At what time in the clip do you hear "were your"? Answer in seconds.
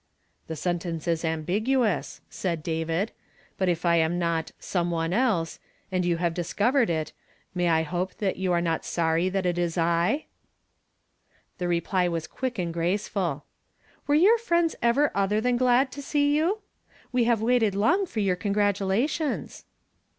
14.07-14.39